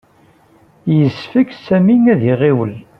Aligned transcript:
Yessefk 0.97 1.49
Sami 1.65 1.95
ad 2.13 2.21
iɣiwel. 2.31 2.73